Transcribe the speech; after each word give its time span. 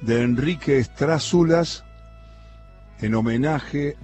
de 0.00 0.22
Enrique 0.22 0.78
Estrázulas 0.78 1.84
en 3.00 3.14
homenaje 3.14 3.96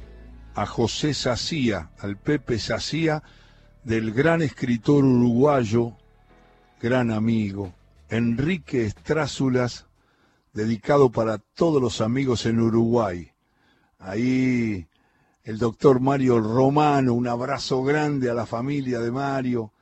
a 0.55 0.67
José 0.67 1.15
Sacía, 1.15 1.91
al 1.99 2.17
Pepe 2.17 2.59
Sacía, 2.59 3.23
del 3.83 4.13
gran 4.13 4.43
escritor 4.43 5.05
uruguayo, 5.05 5.97
gran 6.81 7.11
amigo, 7.11 7.75
Enrique 8.09 8.85
Estrázulas, 8.87 9.87
dedicado 10.53 11.11
para 11.11 11.39
todos 11.39 11.83
los 11.83 12.01
amigos 12.01 12.47
en 12.47 12.61
Uruguay. 12.61 13.33
Ahí 13.99 14.87
el 15.43 15.59
doctor 15.59 16.01
Mario 16.01 16.41
Romano, 16.41 17.15
un 17.15 17.29
abrazo 17.29 17.83
grande 17.83 18.31
a 18.31 18.35
la 18.35 18.47
familia 18.47 19.01
de 19.01 19.11
Mario, 19.11 19.74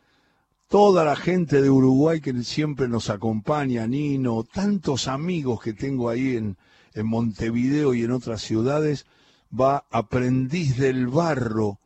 toda 0.72 1.04
la 1.04 1.16
gente 1.16 1.60
de 1.60 1.68
Uruguay 1.68 2.22
que 2.22 2.32
siempre 2.44 2.88
nos 2.88 3.10
acompaña, 3.10 3.86
Nino, 3.86 4.42
tantos 4.42 5.06
amigos 5.06 5.60
que 5.60 5.74
tengo 5.74 6.08
ahí 6.08 6.34
en, 6.34 6.56
Montevideo 7.04 7.92
y 7.92 8.04
en 8.04 8.10
otras 8.10 8.40
ciudades, 8.40 9.04
va 9.52 9.84
Aprendiz 9.90 10.78
del 10.78 11.08
Barro 11.08 11.78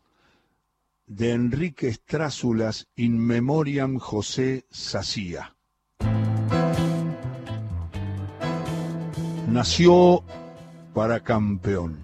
de 1.04 1.32
Enrique 1.32 1.88
Estrázulas 1.88 2.86
in 2.94 3.18
memoriam 3.18 3.98
José 3.98 4.66
Sacía. 4.70 5.56
Nació 9.48 10.22
para 10.94 11.24
campeón, 11.24 11.98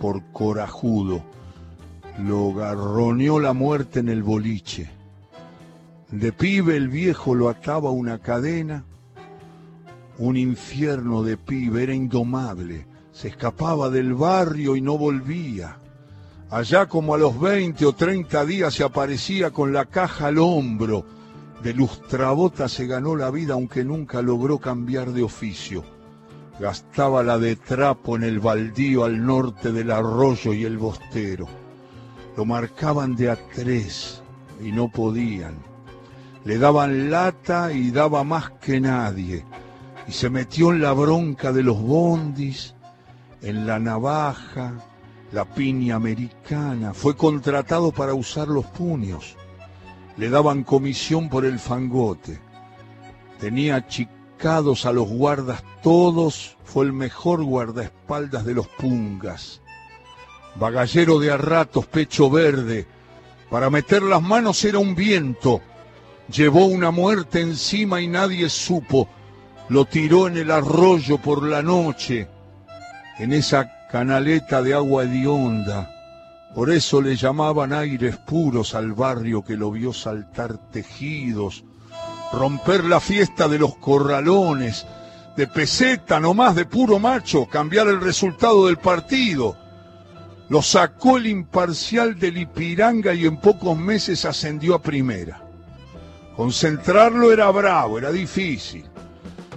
por 0.00 0.24
corajudo, 0.32 1.22
lo 2.18 2.52
garroneó 2.52 3.38
la 3.38 3.52
muerte 3.52 4.00
en 4.00 4.08
el 4.08 4.24
boliche. 4.24 4.95
De 6.10 6.32
pibe 6.32 6.76
el 6.76 6.88
viejo 6.88 7.34
lo 7.34 7.48
ataba 7.48 7.90
una 7.90 8.18
cadena, 8.18 8.84
un 10.18 10.36
infierno 10.36 11.24
de 11.24 11.36
pibe, 11.36 11.82
era 11.82 11.94
indomable, 11.94 12.86
se 13.10 13.28
escapaba 13.28 13.90
del 13.90 14.14
barrio 14.14 14.76
y 14.76 14.80
no 14.80 14.96
volvía. 14.96 15.78
Allá 16.48 16.86
como 16.86 17.14
a 17.14 17.18
los 17.18 17.40
20 17.40 17.84
o 17.86 17.92
30 17.92 18.44
días 18.44 18.74
se 18.74 18.84
aparecía 18.84 19.50
con 19.50 19.72
la 19.72 19.86
caja 19.86 20.28
al 20.28 20.38
hombro. 20.38 21.04
De 21.62 21.74
lustrabota 21.74 22.68
se 22.68 22.86
ganó 22.86 23.16
la 23.16 23.30
vida 23.32 23.54
aunque 23.54 23.82
nunca 23.82 24.22
logró 24.22 24.58
cambiar 24.58 25.10
de 25.10 25.24
oficio. 25.24 25.82
Gastaba 26.60 27.24
la 27.24 27.36
de 27.38 27.56
trapo 27.56 28.14
en 28.14 28.22
el 28.22 28.38
baldío 28.38 29.04
al 29.04 29.26
norte 29.26 29.72
del 29.72 29.90
arroyo 29.90 30.52
y 30.52 30.64
el 30.64 30.78
bostero. 30.78 31.48
Lo 32.36 32.44
marcaban 32.44 33.16
de 33.16 33.30
a 33.30 33.36
tres 33.54 34.22
y 34.62 34.70
no 34.70 34.88
podían. 34.88 35.75
Le 36.46 36.58
daban 36.58 37.10
lata 37.10 37.72
y 37.72 37.90
daba 37.90 38.22
más 38.22 38.50
que 38.60 38.80
nadie. 38.80 39.44
Y 40.06 40.12
se 40.12 40.30
metió 40.30 40.70
en 40.70 40.80
la 40.80 40.92
bronca 40.92 41.52
de 41.52 41.64
los 41.64 41.82
bondis, 41.82 42.76
en 43.42 43.66
la 43.66 43.80
navaja, 43.80 44.74
la 45.32 45.44
piña 45.44 45.96
americana. 45.96 46.94
Fue 46.94 47.16
contratado 47.16 47.90
para 47.90 48.14
usar 48.14 48.46
los 48.46 48.64
puños. 48.64 49.34
Le 50.16 50.30
daban 50.30 50.62
comisión 50.62 51.28
por 51.28 51.44
el 51.44 51.58
fangote. 51.58 52.38
Tenía 53.40 53.88
chicados 53.88 54.86
a 54.86 54.92
los 54.92 55.08
guardas 55.08 55.64
todos. 55.82 56.56
Fue 56.62 56.84
el 56.84 56.92
mejor 56.92 57.42
guardaespaldas 57.42 58.44
de 58.44 58.54
los 58.54 58.68
pungas. 58.68 59.62
Bagallero 60.60 61.18
de 61.18 61.32
a 61.32 61.38
ratos, 61.38 61.86
pecho 61.86 62.30
verde. 62.30 62.86
Para 63.50 63.68
meter 63.68 64.04
las 64.04 64.22
manos 64.22 64.64
era 64.64 64.78
un 64.78 64.94
viento 64.94 65.60
llevó 66.30 66.66
una 66.66 66.90
muerte 66.90 67.40
encima 67.40 68.00
y 68.00 68.08
nadie 68.08 68.48
supo, 68.48 69.08
lo 69.68 69.84
tiró 69.84 70.28
en 70.28 70.36
el 70.36 70.50
arroyo 70.50 71.18
por 71.18 71.42
la 71.42 71.62
noche, 71.62 72.28
en 73.18 73.32
esa 73.32 73.88
canaleta 73.90 74.62
de 74.62 74.74
agua 74.74 75.04
hedionda. 75.04 75.90
Por 76.54 76.70
eso 76.70 77.02
le 77.02 77.16
llamaban 77.16 77.72
aires 77.72 78.16
puros 78.16 78.74
al 78.74 78.92
barrio 78.92 79.44
que 79.44 79.56
lo 79.56 79.70
vio 79.70 79.92
saltar 79.92 80.56
tejidos, 80.70 81.64
romper 82.32 82.84
la 82.84 83.00
fiesta 83.00 83.48
de 83.48 83.58
los 83.58 83.76
corralones, 83.76 84.86
de 85.36 85.46
peseta 85.46 86.18
nomás 86.18 86.54
de 86.54 86.64
puro 86.64 86.98
macho, 86.98 87.46
cambiar 87.46 87.88
el 87.88 88.00
resultado 88.00 88.66
del 88.66 88.78
partido. 88.78 89.56
Lo 90.48 90.62
sacó 90.62 91.18
el 91.18 91.26
imparcial 91.26 92.18
del 92.18 92.38
Ipiranga 92.38 93.12
y 93.12 93.26
en 93.26 93.36
pocos 93.38 93.76
meses 93.76 94.24
ascendió 94.24 94.76
a 94.76 94.82
primera. 94.82 95.45
Concentrarlo 96.36 97.32
era 97.32 97.50
bravo, 97.50 97.98
era 97.98 98.12
difícil. 98.12 98.84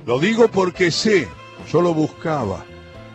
Lo 0.06 0.18
digo 0.18 0.48
porque 0.48 0.92
sé, 0.92 1.28
yo 1.70 1.82
lo 1.82 1.94
buscaba. 1.94 2.64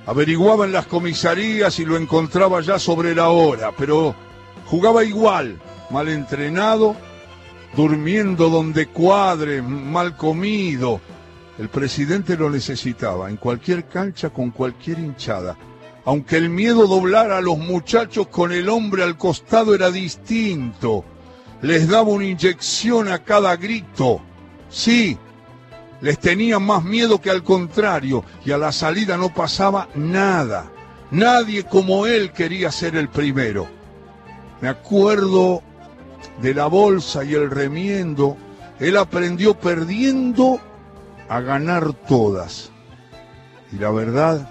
Averiguaba 0.07 0.67
en 0.67 0.73
las 0.73 0.87
comisarías 0.87 1.79
y 1.79 1.87
lo 1.87 1.97
encontraba 1.97 2.61
ya 2.61 2.79
sobre 2.79 3.15
la 3.15 3.31
hora, 3.31 3.73
pero 3.77 4.15
jugaba 4.67 5.03
igual, 5.03 5.59
mal 5.89 6.11
entrenado, 6.11 6.95
durmiendo 7.75 8.51
donde 8.51 8.87
cuadre, 8.87 9.63
mal 9.63 10.15
comido. 10.15 11.01
El 11.59 11.71
presidente 11.71 12.37
lo 12.37 12.51
necesitaba, 12.51 13.31
en 13.31 13.39
cualquier 13.39 13.87
cancha, 13.87 14.29
con 14.29 14.51
cualquier 14.51 14.99
hinchada. 14.99 15.57
Aunque 16.05 16.37
el 16.37 16.51
miedo 16.51 16.87
doblara 16.87 17.39
a 17.39 17.41
los 17.41 17.57
muchachos 17.57 18.27
con 18.27 18.53
el 18.53 18.69
hombre 18.69 19.03
al 19.03 19.17
costado 19.17 19.75
era 19.75 19.91
distinto 19.91 21.07
les 21.65 21.89
daba 21.89 22.11
una 22.11 22.27
inyección 22.27 23.09
a 23.11 23.21
cada 23.21 23.57
grito. 23.57 24.21
Sí, 24.69 25.17
les 26.03 26.19
tenían 26.19 26.63
más 26.63 26.85
miedo 26.85 27.23
que 27.23 27.31
al 27.31 27.43
contrario, 27.43 28.23
y 28.45 28.51
a 28.51 28.59
la 28.59 28.71
salida 28.71 29.17
no 29.17 29.33
pasaba 29.33 29.89
nada. 29.95 30.71
Nadie 31.11 31.65
como 31.65 32.07
él 32.07 32.33
quería 32.33 32.71
ser 32.71 32.97
el 32.97 33.09
primero. 33.09 33.67
Me 34.61 34.69
acuerdo 34.69 35.63
de 36.43 36.53
la 36.53 36.67
bolsa 36.67 37.25
y 37.25 37.33
el 37.33 37.51
remiendo. 37.51 38.37
Él 38.79 38.99
aprendió 38.99 39.55
perdiendo 39.55 40.61
a 41.31 41.41
ganar 41.41 41.95
todas. 41.95 42.73
Y 43.73 43.77
la 43.77 43.91
verdad, 43.91 44.51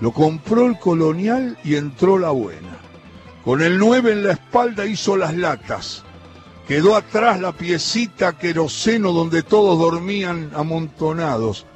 lo 0.00 0.12
compró 0.12 0.66
el 0.66 0.78
colonial 0.78 1.56
y 1.64 1.76
entró 1.76 2.18
la 2.18 2.30
buena. 2.32 2.89
Con 3.44 3.62
el 3.62 3.78
9 3.78 4.12
en 4.12 4.24
la 4.24 4.32
espalda 4.32 4.84
hizo 4.84 5.16
las 5.16 5.34
latas. 5.34 6.04
Quedó 6.68 6.94
atrás 6.94 7.40
la 7.40 7.52
piecita 7.52 8.36
queroseno 8.36 9.12
donde 9.12 9.42
todos 9.42 9.78
dormían 9.78 10.50
amontonados. 10.54 11.66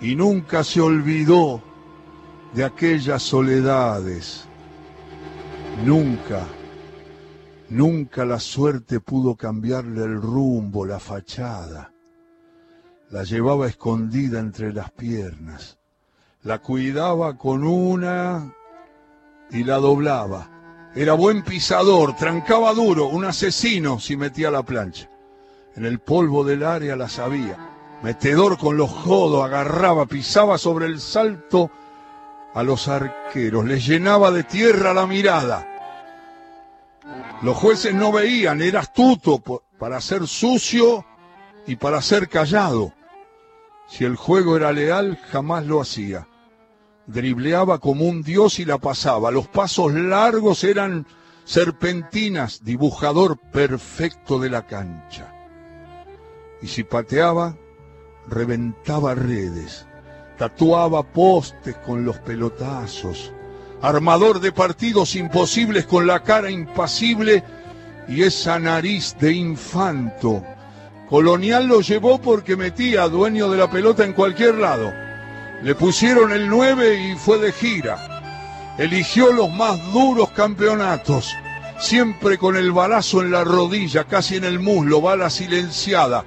Y 0.00 0.16
nunca 0.16 0.64
se 0.64 0.80
olvidó 0.80 1.62
de 2.54 2.64
aquellas 2.64 3.22
soledades. 3.22 4.46
Nunca, 5.84 6.44
nunca 7.68 8.24
la 8.24 8.40
suerte 8.40 8.98
pudo 8.98 9.36
cambiarle 9.36 10.02
el 10.02 10.20
rumbo, 10.20 10.84
la 10.84 10.98
fachada. 10.98 11.92
La 13.10 13.22
llevaba 13.22 13.68
escondida 13.68 14.40
entre 14.40 14.72
las 14.72 14.90
piernas. 14.90 15.78
La 16.42 16.58
cuidaba 16.58 17.38
con 17.38 17.64
una 17.64 18.52
y 19.50 19.62
la 19.62 19.76
doblaba 19.76 20.53
era 20.96 21.14
buen 21.14 21.42
pisador, 21.42 22.14
trancaba 22.14 22.72
duro, 22.72 23.06
un 23.06 23.24
asesino 23.24 23.98
si 23.98 24.16
metía 24.16 24.50
la 24.50 24.62
plancha. 24.62 25.08
En 25.74 25.84
el 25.84 25.98
polvo 25.98 26.44
del 26.44 26.62
área 26.62 26.94
la 26.94 27.08
sabía. 27.08 27.56
Metedor 28.02 28.58
con 28.58 28.76
los 28.76 28.90
jodos, 28.90 29.44
agarraba, 29.44 30.06
pisaba 30.06 30.56
sobre 30.56 30.86
el 30.86 31.00
salto 31.00 31.70
a 32.54 32.62
los 32.62 32.86
arqueros, 32.86 33.64
les 33.64 33.84
llenaba 33.84 34.30
de 34.30 34.44
tierra 34.44 34.94
la 34.94 35.06
mirada. 35.06 35.68
Los 37.42 37.56
jueces 37.56 37.92
no 37.92 38.12
veían, 38.12 38.62
era 38.62 38.80
astuto 38.80 39.42
para 39.78 40.00
ser 40.00 40.28
sucio 40.28 41.04
y 41.66 41.74
para 41.74 42.00
ser 42.02 42.28
callado. 42.28 42.92
Si 43.88 44.04
el 44.04 44.14
juego 44.14 44.56
era 44.56 44.72
leal, 44.72 45.18
jamás 45.30 45.66
lo 45.66 45.80
hacía 45.80 46.28
dribleaba 47.06 47.78
como 47.78 48.04
un 48.04 48.22
dios 48.22 48.58
y 48.58 48.64
la 48.64 48.78
pasaba. 48.78 49.30
Los 49.30 49.48
pasos 49.48 49.92
largos 49.92 50.64
eran 50.64 51.06
serpentinas, 51.44 52.64
dibujador 52.64 53.38
perfecto 53.38 54.38
de 54.38 54.50
la 54.50 54.66
cancha. 54.66 55.32
Y 56.62 56.68
si 56.68 56.84
pateaba, 56.84 57.56
reventaba 58.28 59.14
redes, 59.14 59.86
tatuaba 60.38 61.02
postes 61.02 61.76
con 61.84 62.04
los 62.04 62.18
pelotazos, 62.18 63.32
armador 63.82 64.40
de 64.40 64.52
partidos 64.52 65.14
imposibles 65.14 65.84
con 65.84 66.06
la 66.06 66.22
cara 66.22 66.50
impasible 66.50 67.44
y 68.08 68.22
esa 68.22 68.58
nariz 68.58 69.14
de 69.20 69.32
infanto. 69.32 70.42
Colonial 71.10 71.66
lo 71.66 71.82
llevó 71.82 72.18
porque 72.18 72.56
metía 72.56 73.06
dueño 73.08 73.50
de 73.50 73.58
la 73.58 73.70
pelota 73.70 74.04
en 74.04 74.14
cualquier 74.14 74.54
lado 74.54 75.03
le 75.64 75.74
pusieron 75.74 76.30
el 76.30 76.46
9 76.46 77.08
y 77.08 77.14
fue 77.16 77.38
de 77.38 77.50
gira. 77.50 78.76
Eligió 78.76 79.32
los 79.32 79.50
más 79.50 79.80
duros 79.94 80.28
campeonatos, 80.32 81.34
siempre 81.78 82.36
con 82.36 82.54
el 82.54 82.70
balazo 82.70 83.22
en 83.22 83.30
la 83.30 83.44
rodilla, 83.44 84.04
casi 84.04 84.36
en 84.36 84.44
el 84.44 84.60
muslo, 84.60 85.00
bala 85.00 85.30
silenciada. 85.30 86.22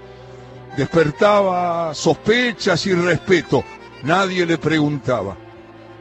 Despertaba 0.75 1.93
sospechas 1.93 2.87
y 2.87 2.93
respeto. 2.93 3.63
Nadie 4.01 4.43
le 4.43 4.57
preguntaba. 4.57 5.37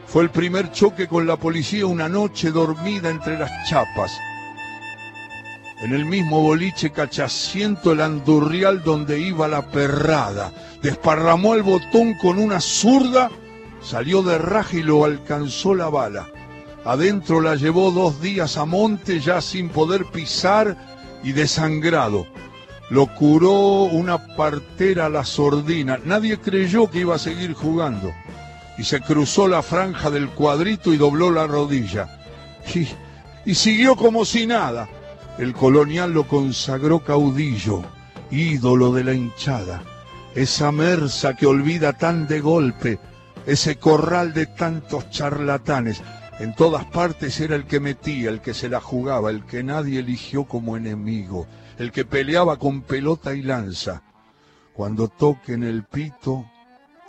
Fue 0.07 0.23
el 0.23 0.31
primer 0.31 0.71
choque 0.71 1.07
con 1.07 1.27
la 1.27 1.35
policía 1.37 1.85
una 1.85 2.09
noche 2.09 2.49
dormida 2.49 3.09
entre 3.09 3.37
las 3.37 3.51
chapas. 3.69 4.17
En 5.79 5.93
el 5.93 6.05
mismo 6.05 6.41
boliche 6.41 6.89
cachaciento 6.89 7.91
el 7.91 8.01
andurrial 8.01 8.83
donde 8.83 9.19
iba 9.19 9.47
la 9.47 9.69
perrada. 9.69 10.51
Desparramó 10.81 11.53
el 11.53 11.61
botón 11.61 12.15
con 12.15 12.39
una 12.39 12.59
zurda, 12.59 13.29
salió 13.81 14.23
de 14.23 14.39
raja 14.39 14.75
y 14.75 14.81
lo 14.81 15.05
alcanzó 15.05 15.75
la 15.75 15.89
bala. 15.89 16.29
Adentro 16.83 17.41
la 17.41 17.55
llevó 17.55 17.91
dos 17.91 18.19
días 18.21 18.57
a 18.57 18.65
monte 18.65 19.19
ya 19.19 19.39
sin 19.39 19.69
poder 19.69 20.05
pisar 20.05 20.75
y 21.23 21.33
desangrado. 21.33 22.25
Lo 22.89 23.05
curó 23.13 23.83
una 23.83 24.35
partera 24.35 25.05
a 25.05 25.09
la 25.09 25.25
sordina. 25.25 25.99
Nadie 26.03 26.39
creyó 26.39 26.89
que 26.89 27.01
iba 27.01 27.15
a 27.15 27.19
seguir 27.19 27.53
jugando. 27.53 28.11
Y 28.79 28.83
se 28.83 29.01
cruzó 29.01 29.47
la 29.47 29.61
franja 29.61 30.09
del 30.09 30.29
cuadrito 30.29 30.91
y 30.91 30.97
dobló 30.97 31.29
la 31.29 31.45
rodilla. 31.45 32.17
Y, 32.73 32.87
y 33.45 33.53
siguió 33.53 33.95
como 33.95 34.25
si 34.25 34.47
nada. 34.47 34.87
El 35.37 35.53
colonial 35.53 36.13
lo 36.13 36.27
consagró 36.27 37.03
caudillo, 37.03 37.83
ídolo 38.31 38.91
de 38.91 39.03
la 39.03 39.13
hinchada. 39.13 39.83
Esa 40.33 40.71
mersa 40.71 41.35
que 41.35 41.45
olvida 41.45 41.93
tan 41.93 42.27
de 42.27 42.39
golpe, 42.39 42.99
ese 43.45 43.77
corral 43.77 44.33
de 44.33 44.47
tantos 44.47 45.11
charlatanes. 45.11 46.01
En 46.39 46.55
todas 46.55 46.85
partes 46.85 47.39
era 47.39 47.55
el 47.55 47.65
que 47.65 47.79
metía, 47.79 48.29
el 48.29 48.41
que 48.41 48.55
se 48.55 48.67
la 48.67 48.81
jugaba, 48.81 49.29
el 49.29 49.45
que 49.45 49.63
nadie 49.63 49.99
eligió 49.99 50.45
como 50.45 50.75
enemigo, 50.75 51.45
el 51.77 51.91
que 51.91 52.03
peleaba 52.03 52.57
con 52.57 52.81
pelota 52.81 53.35
y 53.35 53.43
lanza. 53.43 54.01
Cuando 54.73 55.07
toquen 55.07 55.63
el 55.63 55.83
pito, 55.83 56.45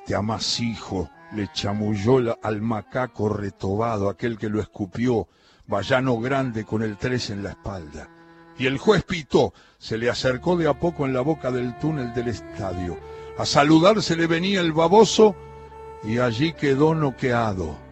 te 0.06 0.14
hijo, 0.60 1.10
le 1.34 1.48
chamulló 1.54 2.38
al 2.42 2.60
macaco 2.60 3.30
retobado, 3.30 4.10
aquel 4.10 4.36
que 4.36 4.50
lo 4.50 4.60
escupió, 4.60 5.28
vallano 5.66 6.18
grande 6.18 6.64
con 6.64 6.82
el 6.82 6.98
tres 6.98 7.30
en 7.30 7.42
la 7.42 7.50
espalda. 7.50 8.17
Y 8.58 8.66
el 8.66 8.78
juez 8.78 9.04
pitó, 9.04 9.54
se 9.78 9.98
le 9.98 10.10
acercó 10.10 10.56
de 10.56 10.68
a 10.68 10.74
poco 10.74 11.06
en 11.06 11.14
la 11.14 11.20
boca 11.20 11.50
del 11.50 11.78
túnel 11.78 12.12
del 12.14 12.28
estadio. 12.28 12.98
A 13.38 13.46
saludar 13.46 14.02
se 14.02 14.16
le 14.16 14.26
venía 14.26 14.60
el 14.60 14.72
baboso 14.72 15.36
y 16.02 16.18
allí 16.18 16.52
quedó 16.52 16.94
noqueado 16.94 17.88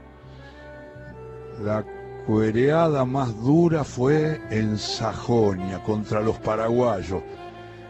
la 1.62 1.84
cuereada 2.26 3.04
más 3.04 3.34
dura 3.42 3.84
fue 3.84 4.40
en 4.50 4.78
Sajonia 4.78 5.82
contra 5.82 6.20
los 6.20 6.36
paraguayos. 6.38 7.22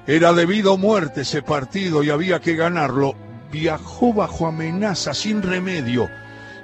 Era 0.07 0.33
debido 0.33 0.75
a 0.75 0.77
muerte 0.77 1.23
ese 1.23 1.43
partido 1.43 2.03
y 2.05 2.11
había 2.11 2.41
que 2.41 2.55
ganarlo. 2.55 3.15
Viajó 3.51 4.13
bajo 4.13 4.47
amenaza, 4.47 5.15
sin 5.15 5.43
remedio. 5.43 6.09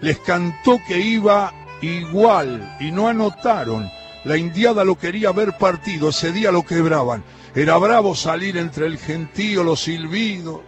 Les 0.01 0.19
cantó 0.19 0.79
que 0.87 1.01
iba 1.01 1.53
igual 1.81 2.77
y 2.79 2.93
no 2.93 3.09
anotaron. 3.09 3.89
La 4.25 4.37
indiada 4.37 4.85
lo 4.85 4.97
quería 4.97 5.33
ver 5.33 5.57
partido, 5.59 6.11
ese 6.11 6.33
día 6.33 6.53
lo 6.53 6.63
quebraban. 6.63 7.25
Era 7.55 7.77
bravo 7.77 8.15
salir 8.15 8.57
entre 8.57 8.87
el 8.87 8.99
gentío, 8.99 9.65
los 9.65 9.81
silbidos, 9.83 10.61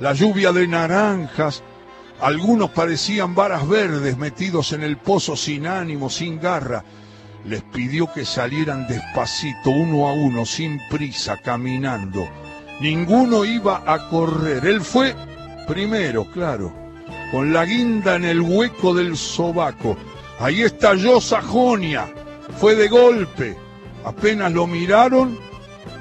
la 0.00 0.12
lluvia 0.12 0.52
de 0.52 0.66
naranjas, 0.66 1.62
algunos 2.20 2.70
parecían 2.70 3.34
varas 3.34 3.68
verdes 3.68 4.16
metidos 4.16 4.72
en 4.72 4.82
el 4.82 4.96
pozo 4.96 5.36
sin 5.36 5.66
ánimo, 5.66 6.08
sin 6.08 6.40
garra. 6.40 6.82
Les 7.44 7.62
pidió 7.62 8.10
que 8.12 8.24
salieran 8.24 8.88
despacito, 8.88 9.70
uno 9.70 10.08
a 10.08 10.12
uno, 10.12 10.46
sin 10.46 10.80
prisa, 10.90 11.36
caminando. 11.36 12.26
Ninguno 12.80 13.44
iba 13.44 13.82
a 13.86 14.08
correr. 14.08 14.64
Él 14.66 14.80
fue 14.80 15.14
primero, 15.68 16.24
claro, 16.32 16.72
con 17.30 17.52
la 17.52 17.64
guinda 17.64 18.16
en 18.16 18.24
el 18.24 18.40
hueco 18.40 18.94
del 18.94 19.16
sobaco. 19.16 19.96
Ahí 20.40 20.62
estalló 20.62 21.20
Sajonia. 21.20 22.12
Fue 22.58 22.74
de 22.74 22.88
golpe. 22.88 23.56
Apenas 24.04 24.52
lo 24.52 24.66
miraron, 24.66 25.38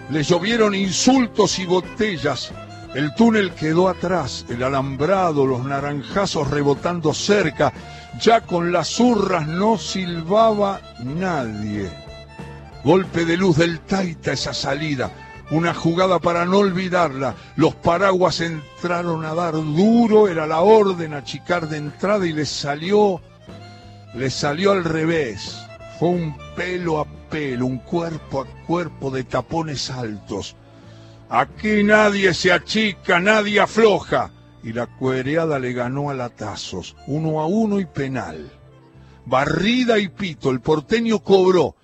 le 0.09 0.24
llovieron 0.24 0.75
insultos 0.75 1.57
y 1.59 1.65
botellas 1.65 2.51
el 2.95 3.13
túnel 3.13 3.51
quedó 3.51 3.89
atrás, 3.89 4.45
el 4.47 4.63
alambrado, 4.63 5.45
los 5.45 5.65
naranjazos 5.65 6.50
rebotando 6.50 7.13
cerca. 7.13 7.74
Ya 8.21 8.39
con 8.39 8.71
las 8.71 8.97
urras 9.01 9.45
no 9.47 9.77
silbaba 9.77 10.80
nadie. 11.03 11.89
Golpe 12.86 13.25
de 13.25 13.36
luz 13.36 13.57
del 13.57 13.81
Taita 13.81 14.31
esa 14.31 14.53
salida. 14.53 15.12
Una 15.51 15.74
jugada 15.74 16.19
para 16.19 16.45
no 16.45 16.59
olvidarla. 16.59 17.36
Los 17.57 17.75
paraguas 17.75 18.39
entraron 18.39 19.25
a 19.25 19.33
dar 19.33 19.56
duro, 19.56 20.30
era 20.30 20.47
la 20.47 20.62
orden 20.62 21.15
achicar 21.15 21.68
de 21.68 21.75
entrada 21.75 22.25
y 22.25 22.31
les 22.31 22.47
salió, 22.47 23.19
les 24.13 24.33
salió 24.33 24.71
al 24.71 24.86
revés. 24.86 25.59
Fue 26.00 26.09
un 26.09 26.36
pelo 26.56 27.00
a 27.00 27.06
pelo, 27.06 27.65
un 27.65 27.80
cuerpo 27.80 28.42
a 28.42 28.65
cuerpo 28.65 29.12
de 29.12 29.24
tapones 29.24 29.89
altos. 29.89 30.56
Aquí 31.30 31.83
nadie 31.83 32.33
se 32.33 32.51
achica, 32.51 33.19
nadie 33.19 33.59
afloja. 33.59 34.31
Y 34.62 34.74
la 34.74 34.88
cuereada 34.88 35.59
le 35.59 35.74
ganó 35.74 36.09
a 36.09 36.15
latazos, 36.15 36.95
uno 37.07 37.39
a 37.39 37.45
uno 37.45 37.80
y 37.80 37.86
penal. 37.86 38.51
Barrida 39.25 40.00
y 40.00 40.09
pito, 40.09 40.51
el 40.51 40.59
porteño 40.59 41.19
cobró, 41.19 41.75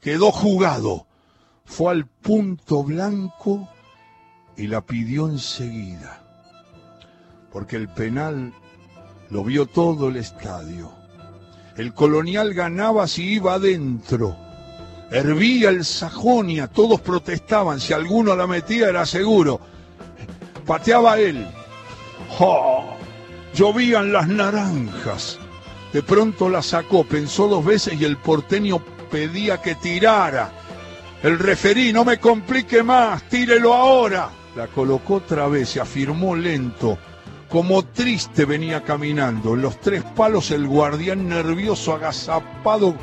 quedó 0.00 0.30
jugado. 0.30 1.06
Fue 1.64 1.90
al 1.90 2.06
punto 2.06 2.84
blanco 2.84 3.68
y 4.56 4.66
la 4.66 4.82
pidió 4.82 5.28
enseguida. 5.28 6.22
Porque 7.52 7.76
el 7.76 7.88
penal 7.88 8.52
lo 9.30 9.42
vio 9.42 9.66
todo 9.66 10.08
el 10.08 10.16
estadio. 10.16 10.92
El 11.76 11.92
colonial 11.92 12.54
ganaba 12.54 13.06
si 13.06 13.34
iba 13.34 13.54
adentro 13.54 14.36
Hervía 15.10 15.68
el 15.68 15.84
Sajonia, 15.84 16.66
todos 16.66 17.00
protestaban, 17.00 17.80
si 17.80 17.92
alguno 17.92 18.34
la 18.34 18.46
metía 18.46 18.88
era 18.88 19.06
seguro. 19.06 19.60
Pateaba 20.66 21.18
él. 21.18 21.46
Llovían 23.54 24.12
las 24.12 24.26
naranjas. 24.26 25.38
De 25.92 26.02
pronto 26.02 26.48
la 26.48 26.60
sacó, 26.60 27.04
pensó 27.04 27.46
dos 27.46 27.64
veces 27.64 28.00
y 28.00 28.04
el 28.04 28.16
porteño 28.16 28.82
pedía 29.10 29.62
que 29.62 29.76
tirara. 29.76 30.50
El 31.22 31.38
referí, 31.38 31.92
no 31.92 32.04
me 32.04 32.18
complique 32.18 32.82
más, 32.82 33.22
tírelo 33.28 33.72
ahora. 33.72 34.28
La 34.56 34.66
colocó 34.66 35.14
otra 35.14 35.46
vez, 35.46 35.70
se 35.70 35.80
afirmó 35.80 36.34
lento. 36.34 36.98
Como 37.48 37.84
triste 37.84 38.44
venía 38.44 38.82
caminando. 38.82 39.54
En 39.54 39.62
los 39.62 39.80
tres 39.80 40.02
palos 40.02 40.50
el 40.50 40.66
guardián 40.66 41.28
nervioso, 41.28 41.94
agazapado 41.94 42.94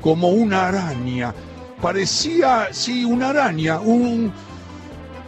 como 0.00 0.28
una 0.28 0.68
araña 0.68 1.34
parecía, 1.82 2.68
sí, 2.70 3.04
una 3.04 3.30
araña, 3.30 3.80
un, 3.80 4.32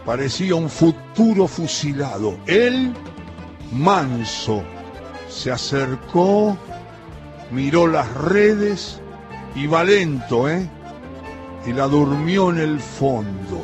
parecía 0.05 0.55
un 0.55 0.69
futuro 0.69 1.47
fusilado. 1.47 2.37
Él, 2.47 2.93
manso, 3.73 4.63
se 5.29 5.51
acercó, 5.51 6.57
miró 7.51 7.85
las 7.85 8.11
redes, 8.13 9.01
y 9.53 9.67
lento, 9.67 10.49
¿eh? 10.49 10.67
Y 11.67 11.73
la 11.73 11.87
durmió 11.87 12.49
en 12.51 12.59
el 12.59 12.79
fondo. 12.79 13.63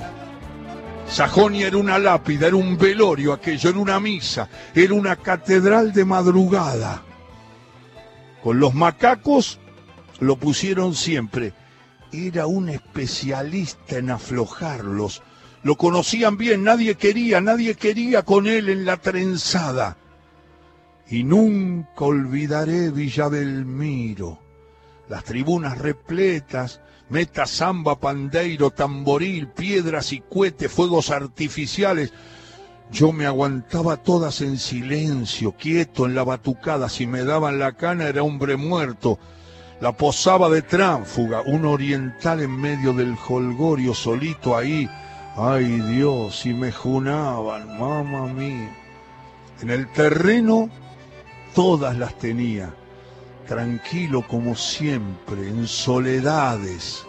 Sajonia 1.11 1.67
era 1.67 1.77
una 1.77 1.99
lápida, 1.99 2.47
era 2.47 2.55
un 2.55 2.77
velorio 2.77 3.33
aquello, 3.33 3.69
era 3.69 3.79
una 3.79 3.99
misa, 3.99 4.49
era 4.73 4.93
una 4.93 5.15
catedral 5.15 5.93
de 5.93 6.05
madrugada. 6.05 7.03
Con 8.41 8.59
los 8.59 8.73
macacos 8.73 9.59
lo 10.19 10.37
pusieron 10.37 10.95
siempre 10.95 11.53
era 12.11 12.45
un 12.45 12.69
especialista 12.69 13.97
en 13.97 14.09
aflojarlos. 14.09 15.21
Lo 15.63 15.75
conocían 15.75 16.37
bien, 16.37 16.63
nadie 16.63 16.95
quería, 16.95 17.39
nadie 17.39 17.75
quería 17.75 18.23
con 18.23 18.47
él 18.47 18.69
en 18.69 18.85
la 18.85 18.97
trenzada. 18.97 19.97
Y 21.07 21.23
nunca 21.23 22.05
olvidaré 22.05 22.89
Villa 22.89 23.27
Belmiro, 23.27 24.39
las 25.09 25.23
tribunas 25.23 25.77
repletas, 25.77 26.81
meta, 27.11 27.45
samba, 27.45 27.99
pandeiro, 27.99 28.71
tamboril, 28.71 29.47
piedras 29.49 30.11
y 30.13 30.21
cohetes, 30.21 30.71
fuegos 30.71 31.11
artificiales. 31.11 32.11
Yo 32.91 33.11
me 33.11 33.27
aguantaba 33.27 33.97
todas 33.97 34.41
en 34.41 34.57
silencio, 34.57 35.51
quieto 35.51 36.07
en 36.07 36.15
la 36.15 36.23
batucada. 36.23 36.89
Si 36.89 37.05
me 37.05 37.23
daban 37.23 37.59
la 37.59 37.73
cana 37.73 38.07
era 38.07 38.23
hombre 38.23 38.57
muerto 38.57 39.19
la 39.81 39.93
posaba 39.93 40.47
de 40.49 40.61
tránfuga, 40.61 41.41
un 41.41 41.65
oriental 41.65 42.39
en 42.39 42.55
medio 42.55 42.93
del 42.93 43.17
holgorio 43.27 43.95
solito 43.95 44.55
ahí. 44.55 44.87
Ay 45.35 45.65
Dios, 45.65 46.45
y 46.45 46.53
me 46.53 46.71
junaban, 46.71 47.79
mamá 47.79 48.27
mía. 48.27 48.77
En 49.59 49.71
el 49.71 49.91
terreno 49.91 50.69
todas 51.55 51.97
las 51.97 52.15
tenía, 52.19 52.75
tranquilo 53.51 54.25
como 54.25 54.55
siempre, 54.55 55.49
en 55.49 55.67
soledades, 55.67 57.05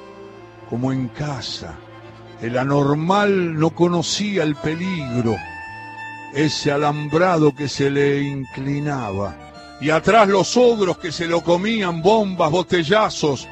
como 0.69 0.93
en 0.93 1.07
casa. 1.07 1.79
El 2.41 2.59
anormal 2.59 3.57
no 3.57 3.71
conocía 3.71 4.43
el 4.43 4.57
peligro. 4.57 5.37
ese 6.35 6.73
alambrado 6.73 7.55
que 7.55 7.69
se 7.69 7.91
le 7.91 8.23
inclinaba, 8.23 9.37
y 9.81 9.91
atrás 9.91 10.27
los 10.27 10.57
ogros 10.57 10.99
que 10.99 11.13
se 11.13 11.29
lo 11.29 11.43
comían, 11.43 12.03
bombas, 12.03 12.51
botellazos. 12.51 13.47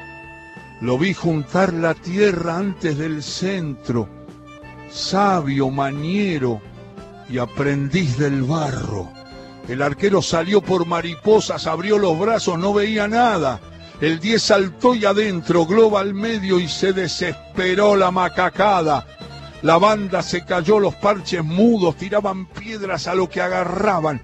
Lo 0.81 0.97
vi 0.97 1.13
juntar 1.13 1.71
la 1.71 1.93
tierra 1.93 2.57
antes 2.57 2.97
del 2.97 3.23
centro, 3.23 4.09
sabio, 4.91 5.69
maniero 5.69 6.59
y 7.29 7.37
aprendiz 7.37 8.17
del 8.17 8.41
barro. 8.43 9.20
El 9.67 9.81
arquero 9.81 10.21
salió 10.21 10.61
por 10.61 10.85
mariposas, 10.85 11.67
abrió 11.67 11.97
los 11.97 12.17
brazos, 12.19 12.57
no 12.57 12.73
veía 12.73 13.07
nada. 13.07 13.59
El 14.01 14.19
10 14.19 14.41
saltó 14.41 14.95
y 14.95 15.05
adentro, 15.05 15.65
globa 15.65 15.99
al 16.01 16.13
medio 16.13 16.59
y 16.59 16.67
se 16.67 16.91
desesperó 16.91 17.95
la 17.95 18.09
macacada. 18.09 19.05
La 19.61 19.77
banda 19.77 20.23
se 20.23 20.43
cayó, 20.43 20.79
los 20.79 20.95
parches 20.95 21.43
mudos 21.43 21.95
tiraban 21.95 22.47
piedras 22.47 23.07
a 23.07 23.13
lo 23.13 23.29
que 23.29 23.41
agarraban. 23.41 24.21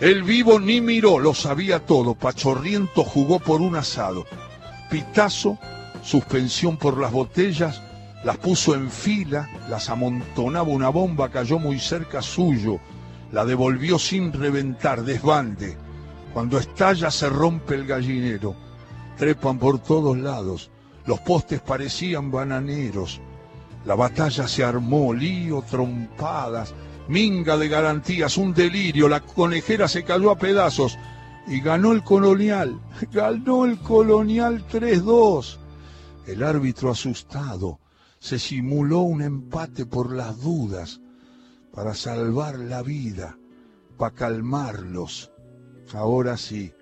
El 0.00 0.22
vivo 0.22 0.58
ni 0.58 0.80
miró, 0.80 1.18
lo 1.18 1.34
sabía 1.34 1.80
todo. 1.80 2.14
Pachorriento 2.14 3.04
jugó 3.04 3.38
por 3.38 3.60
un 3.60 3.76
asado. 3.76 4.24
Pitazo, 4.90 5.58
suspensión 6.02 6.78
por 6.78 6.98
las 6.98 7.12
botellas, 7.12 7.82
las 8.24 8.38
puso 8.38 8.74
en 8.74 8.90
fila, 8.90 9.48
las 9.68 9.90
amontonaba 9.90 10.68
una 10.68 10.88
bomba, 10.88 11.28
cayó 11.28 11.58
muy 11.58 11.78
cerca 11.78 12.22
suyo, 12.22 12.80
la 13.32 13.44
devolvió 13.44 13.98
sin 13.98 14.32
reventar, 14.32 15.02
desbande. 15.02 15.76
Cuando 16.32 16.58
estalla 16.58 17.10
se 17.10 17.28
rompe 17.28 17.74
el 17.74 17.86
gallinero, 17.86 18.54
trepan 19.16 19.58
por 19.58 19.80
todos 19.80 20.16
lados, 20.16 20.70
los 21.06 21.20
postes 21.20 21.60
parecían 21.60 22.30
bananeros, 22.30 23.20
la 23.84 23.94
batalla 23.94 24.46
se 24.46 24.64
armó, 24.64 25.14
lío, 25.14 25.62
trompadas, 25.62 26.74
minga 27.08 27.56
de 27.56 27.68
garantías, 27.68 28.36
un 28.36 28.52
delirio, 28.52 29.08
la 29.08 29.20
conejera 29.20 29.88
se 29.88 30.04
cayó 30.04 30.30
a 30.30 30.38
pedazos 30.38 30.98
y 31.46 31.60
ganó 31.60 31.92
el 31.92 32.04
colonial, 32.04 32.80
ganó 33.12 33.64
el 33.64 33.78
colonial 33.78 34.66
3-2. 34.68 35.58
El 36.26 36.42
árbitro 36.42 36.90
asustado 36.90 37.80
se 38.18 38.38
simuló 38.38 39.00
un 39.00 39.22
empate 39.22 39.86
por 39.86 40.12
las 40.12 40.40
dudas 40.40 41.00
para 41.78 41.94
salvar 41.94 42.58
la 42.58 42.82
vida, 42.82 43.38
para 43.96 44.12
calmarlos. 44.12 45.30
Ahora 45.94 46.36
sí, 46.36 46.72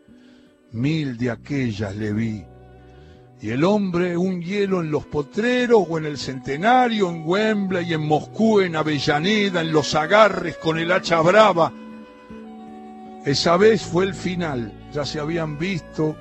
mil 0.73 1.19
de 1.19 1.31
aquellas 1.31 1.95
le 1.95 2.15
vi 2.15 2.43
y 3.43 3.51
el 3.51 3.63
hombre 3.63 4.17
un 4.17 4.41
hielo 4.41 4.81
en 4.81 4.91
los 4.91 5.05
potreros 5.05 5.85
o 5.87 5.99
en 5.99 6.07
el 6.07 6.17
centenario, 6.17 7.11
en 7.11 7.25
Wembley, 7.27 7.93
en 7.93 8.07
Moscú, 8.07 8.61
en 8.61 8.75
Avellaneda, 8.75 9.61
en 9.61 9.71
los 9.71 9.95
agarres 9.95 10.57
con 10.57 10.79
el 10.79 10.91
hacha 10.91 11.21
brava. 11.21 11.71
Esa 13.27 13.59
vez 13.59 13.83
fue 13.83 14.07
el 14.07 14.15
final, 14.15 14.73
ya 14.95 15.05
se 15.05 15.21
habían 15.21 15.59
visto, 15.59 16.17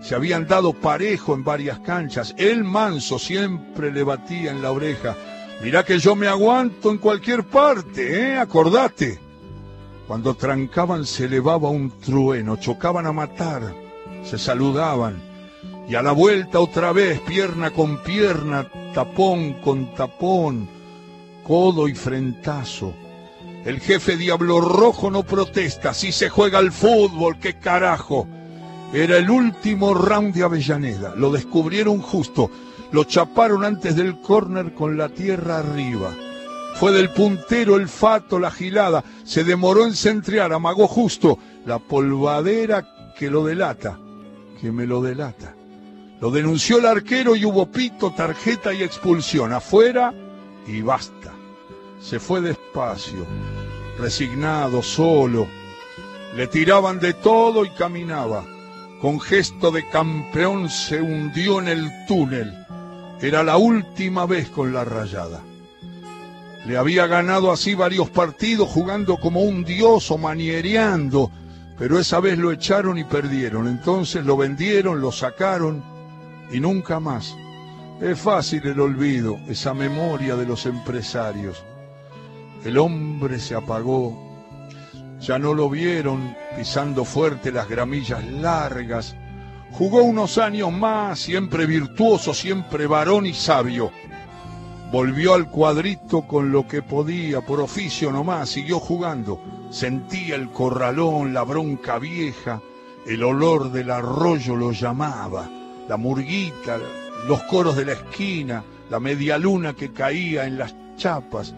se 0.00 0.14
habían 0.14 0.46
dado 0.46 0.72
parejo 0.72 1.34
en 1.34 1.44
varias 1.44 1.78
canchas. 1.80 2.34
El 2.38 2.64
manso 2.64 3.18
siempre 3.18 3.92
le 3.92 4.02
batía 4.02 4.50
en 4.50 4.62
la 4.62 4.72
oreja. 4.72 5.14
Mirá 5.64 5.82
que 5.82 5.98
yo 5.98 6.14
me 6.14 6.26
aguanto 6.26 6.90
en 6.90 6.98
cualquier 6.98 7.42
parte, 7.44 8.20
¿eh? 8.20 8.36
Acordate. 8.36 9.18
Cuando 10.06 10.34
trancaban 10.34 11.06
se 11.06 11.24
elevaba 11.24 11.70
un 11.70 11.90
trueno, 12.00 12.56
chocaban 12.56 13.06
a 13.06 13.12
matar, 13.12 13.74
se 14.22 14.36
saludaban 14.36 15.22
y 15.88 15.94
a 15.94 16.02
la 16.02 16.12
vuelta 16.12 16.60
otra 16.60 16.92
vez, 16.92 17.18
pierna 17.20 17.70
con 17.70 18.02
pierna, 18.02 18.68
tapón 18.92 19.54
con 19.62 19.94
tapón, 19.94 20.68
codo 21.46 21.88
y 21.88 21.94
frentazo. 21.94 22.92
El 23.64 23.80
jefe 23.80 24.18
Diablo 24.18 24.60
Rojo 24.60 25.10
no 25.10 25.22
protesta, 25.22 25.94
si 25.94 26.12
se 26.12 26.28
juega 26.28 26.58
al 26.58 26.72
fútbol, 26.72 27.38
qué 27.38 27.58
carajo. 27.58 28.28
Era 28.92 29.16
el 29.16 29.30
último 29.30 29.94
round 29.94 30.34
de 30.34 30.42
Avellaneda, 30.42 31.14
lo 31.16 31.32
descubrieron 31.32 32.02
justo, 32.02 32.50
lo 32.94 33.02
chaparon 33.02 33.64
antes 33.64 33.96
del 33.96 34.20
córner 34.20 34.72
con 34.72 34.96
la 34.96 35.08
tierra 35.08 35.58
arriba. 35.58 36.14
Fue 36.76 36.92
del 36.92 37.10
puntero 37.10 37.74
el 37.74 37.88
fato, 37.88 38.38
la 38.38 38.52
gilada, 38.52 39.02
se 39.24 39.42
demoró 39.42 39.84
en 39.84 39.94
centrear, 39.94 40.52
amagó 40.52 40.86
justo 40.86 41.36
la 41.66 41.80
polvadera 41.80 43.12
que 43.18 43.30
lo 43.30 43.44
delata, 43.44 43.98
que 44.60 44.70
me 44.70 44.86
lo 44.86 45.02
delata. 45.02 45.56
Lo 46.20 46.30
denunció 46.30 46.78
el 46.78 46.86
arquero 46.86 47.34
y 47.34 47.44
hubo 47.44 47.66
pito, 47.66 48.12
tarjeta 48.12 48.72
y 48.72 48.84
expulsión. 48.84 49.52
Afuera 49.52 50.14
y 50.68 50.80
basta. 50.80 51.32
Se 52.00 52.20
fue 52.20 52.40
despacio, 52.42 53.26
resignado, 53.98 54.82
solo. 54.82 55.48
Le 56.36 56.46
tiraban 56.46 57.00
de 57.00 57.12
todo 57.14 57.64
y 57.64 57.70
caminaba. 57.70 58.44
Con 59.00 59.20
gesto 59.20 59.72
de 59.72 59.88
campeón 59.88 60.70
se 60.70 61.02
hundió 61.02 61.58
en 61.58 61.66
el 61.66 61.90
túnel. 62.06 62.63
Era 63.24 63.42
la 63.42 63.56
última 63.56 64.26
vez 64.26 64.50
con 64.50 64.74
la 64.74 64.84
rayada. 64.84 65.40
Le 66.66 66.76
había 66.76 67.06
ganado 67.06 67.52
así 67.52 67.74
varios 67.74 68.10
partidos 68.10 68.68
jugando 68.68 69.16
como 69.16 69.40
un 69.40 69.64
dios 69.64 70.10
o 70.10 70.18
maniereando, 70.18 71.30
pero 71.78 71.98
esa 71.98 72.20
vez 72.20 72.36
lo 72.36 72.52
echaron 72.52 72.98
y 72.98 73.04
perdieron. 73.04 73.66
Entonces 73.66 74.26
lo 74.26 74.36
vendieron, 74.36 75.00
lo 75.00 75.10
sacaron 75.10 75.82
y 76.52 76.60
nunca 76.60 77.00
más. 77.00 77.34
Es 77.98 78.18
fácil 78.18 78.66
el 78.66 78.78
olvido, 78.78 79.38
esa 79.48 79.72
memoria 79.72 80.36
de 80.36 80.44
los 80.44 80.66
empresarios. 80.66 81.64
El 82.62 82.76
hombre 82.76 83.40
se 83.40 83.54
apagó, 83.54 84.14
ya 85.18 85.38
no 85.38 85.54
lo 85.54 85.70
vieron 85.70 86.36
pisando 86.58 87.06
fuerte 87.06 87.50
las 87.50 87.70
gramillas 87.70 88.22
largas. 88.22 89.16
Jugó 89.78 90.02
unos 90.02 90.38
años 90.38 90.72
más, 90.72 91.18
siempre 91.18 91.66
virtuoso, 91.66 92.32
siempre 92.32 92.86
varón 92.86 93.26
y 93.26 93.34
sabio. 93.34 93.90
Volvió 94.92 95.34
al 95.34 95.50
cuadrito 95.50 96.22
con 96.22 96.52
lo 96.52 96.68
que 96.68 96.82
podía, 96.82 97.40
por 97.40 97.60
oficio 97.60 98.12
nomás, 98.12 98.48
siguió 98.48 98.78
jugando. 98.78 99.40
Sentía 99.70 100.36
el 100.36 100.50
corralón, 100.50 101.34
la 101.34 101.42
bronca 101.42 101.98
vieja, 101.98 102.60
el 103.06 103.24
olor 103.24 103.72
del 103.72 103.90
arroyo 103.90 104.54
lo 104.54 104.70
llamaba 104.70 105.48
la 105.88 105.96
murguita, 105.96 106.78
los 107.26 107.42
coros 107.44 107.76
de 107.76 107.84
la 107.84 107.92
esquina, 107.92 108.64
la 108.90 109.00
media 109.00 109.38
luna 109.38 109.74
que 109.74 109.92
caía 109.92 110.46
en 110.46 110.58
las 110.58 110.74
chapas. 110.96 111.54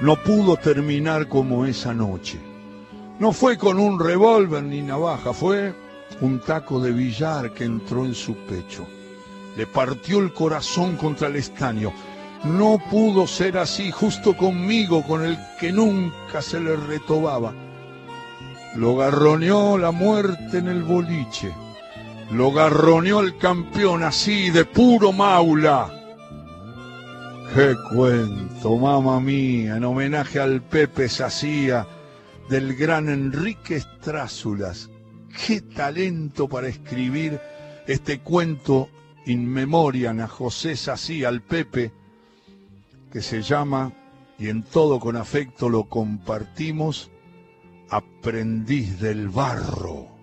No 0.00 0.16
pudo 0.22 0.56
terminar 0.56 1.28
como 1.28 1.66
esa 1.66 1.94
noche. 1.94 2.38
No 3.18 3.32
fue 3.32 3.56
con 3.56 3.78
un 3.78 3.98
revólver 3.98 4.62
ni 4.62 4.82
navaja, 4.82 5.32
fue 5.32 5.74
un 6.24 6.40
taco 6.40 6.80
de 6.80 6.92
billar 6.92 7.52
que 7.52 7.64
entró 7.64 8.04
en 8.04 8.14
su 8.14 8.34
pecho. 8.34 8.86
Le 9.56 9.66
partió 9.66 10.18
el 10.18 10.32
corazón 10.32 10.96
contra 10.96 11.28
el 11.28 11.36
estaño. 11.36 11.92
No 12.44 12.78
pudo 12.90 13.26
ser 13.26 13.58
así 13.58 13.90
justo 13.90 14.36
conmigo, 14.36 15.02
con 15.02 15.24
el 15.24 15.38
que 15.60 15.72
nunca 15.72 16.42
se 16.42 16.60
le 16.60 16.76
retobaba. 16.76 17.52
Lo 18.76 18.96
garroneó 18.96 19.78
la 19.78 19.92
muerte 19.92 20.58
en 20.58 20.68
el 20.68 20.82
boliche 20.82 21.54
lo 22.30 22.52
garroneó 22.52 23.20
el 23.20 23.36
campeón 23.36 24.02
así, 24.02 24.50
de 24.50 24.64
puro 24.64 25.12
maula. 25.12 25.90
Qué 27.54 27.74
cuento, 27.92 28.76
mamá 28.76 29.20
mía, 29.20 29.76
en 29.76 29.84
homenaje 29.84 30.40
al 30.40 30.62
Pepe 30.62 31.08
Sacía 31.08 31.86
del 32.48 32.74
gran 32.74 33.08
Enrique 33.08 33.76
Estrázulas. 33.76 34.90
Qué 35.34 35.60
talento 35.60 36.48
para 36.48 36.68
escribir 36.68 37.40
este 37.86 38.20
cuento 38.20 38.88
in 39.26 39.46
memoriam 39.46 40.20
a 40.20 40.28
José 40.28 40.76
Sacía, 40.76 41.28
al 41.28 41.42
Pepe, 41.42 41.92
que 43.10 43.20
se 43.20 43.42
llama, 43.42 43.92
y 44.38 44.48
en 44.48 44.62
todo 44.62 44.98
con 45.00 45.16
afecto 45.16 45.68
lo 45.68 45.84
compartimos, 45.88 47.10
Aprendiz 47.90 49.00
del 49.00 49.28
Barro. 49.28 50.13